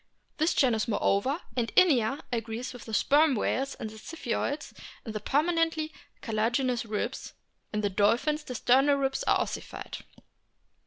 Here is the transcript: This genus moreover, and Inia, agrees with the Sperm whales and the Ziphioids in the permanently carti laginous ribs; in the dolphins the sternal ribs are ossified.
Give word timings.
This 0.37 0.55
genus 0.55 0.87
moreover, 0.87 1.41
and 1.55 1.71
Inia, 1.75 2.21
agrees 2.33 2.73
with 2.73 2.85
the 2.85 2.93
Sperm 3.01 3.35
whales 3.35 3.75
and 3.75 3.87
the 3.91 3.97
Ziphioids 3.99 4.73
in 5.05 5.11
the 5.11 5.19
permanently 5.19 5.93
carti 6.23 6.33
laginous 6.33 6.85
ribs; 6.89 7.33
in 7.71 7.81
the 7.81 7.89
dolphins 7.91 8.43
the 8.43 8.55
sternal 8.55 8.95
ribs 8.99 9.21
are 9.25 9.39
ossified. 9.39 9.99